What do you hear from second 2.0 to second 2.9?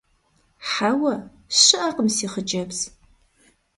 си хъыджэбз.